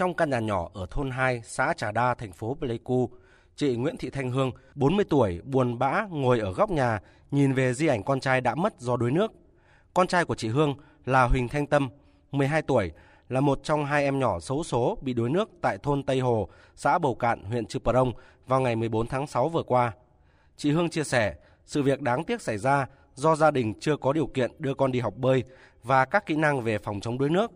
[0.00, 3.10] trong căn nhà nhỏ ở thôn 2, xã Trà Đa, thành phố Pleiku,
[3.56, 7.74] chị Nguyễn Thị Thanh Hương, 40 tuổi, buồn bã ngồi ở góc nhà, nhìn về
[7.74, 9.32] di ảnh con trai đã mất do đuối nước.
[9.94, 10.74] Con trai của chị Hương
[11.04, 11.90] là Huỳnh Thanh Tâm,
[12.32, 12.92] 12 tuổi,
[13.28, 16.48] là một trong hai em nhỏ xấu số bị đuối nước tại thôn Tây Hồ,
[16.76, 18.12] xã Bầu Cạn, huyện Chư Prong
[18.46, 19.92] vào ngày 14 tháng 6 vừa qua.
[20.56, 24.12] Chị Hương chia sẻ, sự việc đáng tiếc xảy ra do gia đình chưa có
[24.12, 25.44] điều kiện đưa con đi học bơi
[25.82, 27.50] và các kỹ năng về phòng chống đuối nước.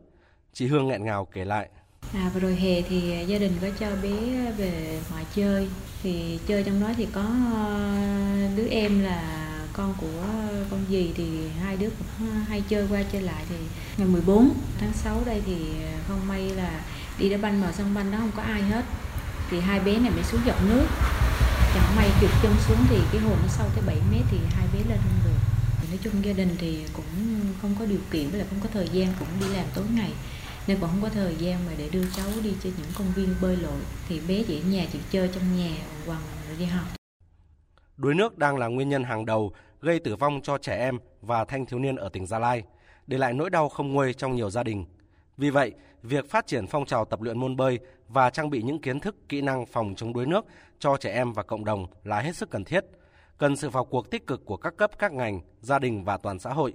[0.52, 1.68] Chị Hương nghẹn ngào kể lại.
[2.12, 5.68] À, vừa rồi hè thì gia đình có cho bé về ngoài chơi.
[6.02, 7.24] Thì chơi trong đó thì có
[7.54, 7.90] ờ,
[8.56, 10.24] đứa em là con của
[10.70, 11.24] con dì thì
[11.62, 13.56] hai đứa cũng hay chơi qua chơi lại thì
[13.96, 15.56] ngày 14 tháng 6 đây thì
[16.08, 16.80] không may là
[17.18, 18.84] đi đá banh mà sân banh đó không có ai hết.
[19.50, 20.86] Thì hai bé này mới xuống dọc nước.
[21.74, 24.66] Chẳng may trượt chân xuống thì cái hồ nó sâu tới 7 mét thì hai
[24.72, 25.38] bé lên không được.
[25.80, 27.04] Thì nói chung gia đình thì cũng
[27.62, 30.10] không có điều kiện với lại không có thời gian cũng đi làm tối ngày
[30.66, 33.34] nên cũng không có thời gian mà để đưa cháu đi chơi những công viên
[33.42, 35.70] bơi lội thì bé chỉ ở nhà chỉ chơi trong nhà
[36.06, 36.86] hoặc rồi đi học
[37.96, 41.44] Đuối nước đang là nguyên nhân hàng đầu gây tử vong cho trẻ em và
[41.44, 42.62] thanh thiếu niên ở tỉnh Gia Lai,
[43.06, 44.84] để lại nỗi đau không nguôi trong nhiều gia đình.
[45.36, 47.78] Vì vậy, việc phát triển phong trào tập luyện môn bơi
[48.08, 50.44] và trang bị những kiến thức, kỹ năng phòng chống đuối nước
[50.78, 52.84] cho trẻ em và cộng đồng là hết sức cần thiết.
[53.38, 56.38] Cần sự vào cuộc tích cực của các cấp, các ngành, gia đình và toàn
[56.38, 56.74] xã hội.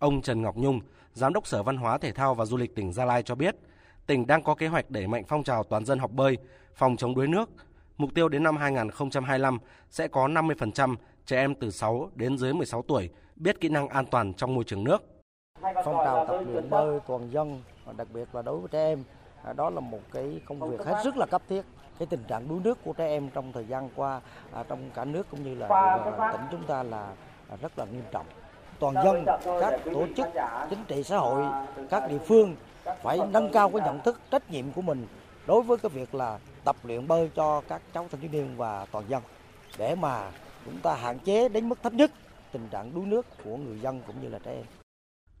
[0.00, 0.80] Ông Trần Ngọc Nhung,
[1.12, 3.56] Giám đốc Sở Văn hóa Thể thao và Du lịch tỉnh Gia Lai cho biết,
[4.06, 6.38] tỉnh đang có kế hoạch đẩy mạnh phong trào toàn dân học bơi,
[6.74, 7.50] phòng chống đuối nước.
[7.98, 9.58] Mục tiêu đến năm 2025
[9.90, 14.06] sẽ có 50% trẻ em từ 6 đến dưới 16 tuổi biết kỹ năng an
[14.06, 15.02] toàn trong môi trường nước.
[15.84, 17.62] Phong trào tập luyện bơi toàn dân,
[17.96, 19.04] đặc biệt là đối với trẻ em,
[19.56, 21.62] đó là một cái công việc hết sức là cấp thiết.
[21.98, 24.20] Cái tình trạng đuối nước của trẻ em trong thời gian qua
[24.52, 25.68] à, trong cả nước cũng như là
[26.32, 27.14] tỉnh chúng ta là
[27.48, 28.26] à, rất là nghiêm trọng.
[28.80, 29.24] Toàn dân,
[29.60, 30.26] các tổ chức
[30.70, 31.44] chính trị xã hội,
[31.90, 32.56] các địa phương
[33.02, 35.06] phải nâng cao cái nhận thức trách nhiệm của mình
[35.46, 38.86] đối với cái việc là tập luyện bơi cho các cháu thanh thiếu niên và
[38.92, 39.22] toàn dân
[39.78, 40.30] để mà
[40.64, 42.10] chúng ta hạn chế đến mức thấp nhất
[42.52, 44.64] tình trạng đuối nước của người dân cũng như là trẻ em.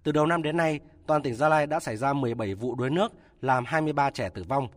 [0.02, 2.90] Từ đầu năm đến nay, toàn tỉnh Gia Lai đã xảy ra 17 vụ đuối
[2.90, 4.68] nước, làm 23 trẻ tử vong.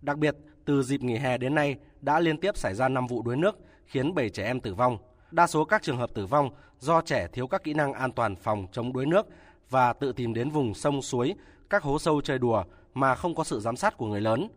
[0.00, 3.22] Đặc biệt, từ dịp nghỉ hè đến nay đã liên tiếp xảy ra 5 vụ
[3.22, 4.98] đuối nước, khiến 7 trẻ em tử vong.
[5.32, 8.36] Đa số các trường hợp tử vong do trẻ thiếu các kỹ năng an toàn
[8.36, 9.26] phòng chống đuối nước
[9.70, 11.34] và tự tìm đến vùng sông suối,
[11.70, 14.48] các hố sâu chơi đùa mà không có sự giám sát của người lớn.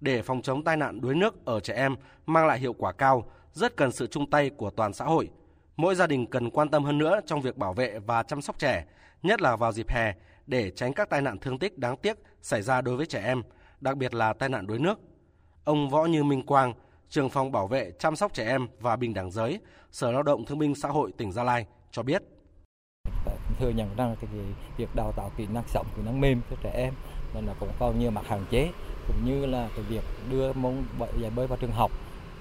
[0.00, 3.30] Để phòng chống tai nạn đuối nước ở trẻ em mang lại hiệu quả cao,
[3.52, 5.30] rất cần sự chung tay của toàn xã hội.
[5.76, 8.58] Mỗi gia đình cần quan tâm hơn nữa trong việc bảo vệ và chăm sóc
[8.58, 8.84] trẻ,
[9.22, 10.14] nhất là vào dịp hè
[10.46, 13.42] để tránh các tai nạn thương tích đáng tiếc xảy ra đối với trẻ em,
[13.80, 15.00] đặc biệt là tai nạn đuối nước.
[15.64, 16.74] Ông Võ Như Minh Quang,
[17.12, 20.44] Trường phòng bảo vệ chăm sóc trẻ em và bình đẳng giới, Sở Lao động
[20.44, 22.22] Thương binh Xã hội tỉnh Gia Lai cho biết.
[23.58, 24.30] Thừa nhận rằng cái
[24.76, 26.94] việc đào tạo kỹ năng sống, kỹ năng mềm cho trẻ em
[27.34, 28.70] nên là cũng còn nhiều mặt hạn chế
[29.06, 31.90] cũng như là cái việc đưa môn dạy bơi vào trường học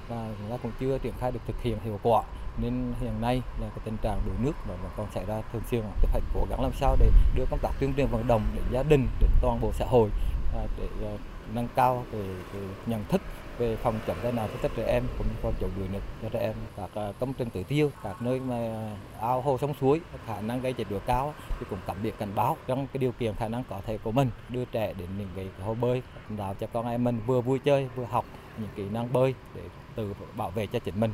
[0.09, 2.23] và chúng ta cũng chưa triển khai được thực hiện hiệu quả
[2.57, 5.81] nên hiện nay là cái tình trạng đuối nước vẫn còn xảy ra thường xuyên
[6.01, 8.63] thì phải cố gắng làm sao để đưa công tác tuyên truyền vận động đến
[8.71, 10.09] gia đình đến toàn bộ xã hội
[10.55, 11.13] à, để à,
[11.53, 12.19] nâng cao về,
[12.53, 13.21] về nhận thức
[13.57, 15.99] về phòng chống tai nạn thương tích trẻ em cũng như phòng chống đuối nước
[16.21, 16.53] cho trẻ em.
[16.77, 20.61] Các à, công trình tưới tiêu các nơi mà ao hồ sông suối khả năng
[20.61, 23.47] gây chết đuối cao thì cũng cắm biển cảnh báo trong cái điều kiện khả
[23.47, 26.01] năng có thể của mình đưa trẻ đến những cái hồ bơi
[26.37, 28.25] đào cho con em mình vừa vui chơi vừa học
[28.57, 29.61] những kỹ năng bơi để
[29.95, 31.11] tự bảo vệ cho chính mình.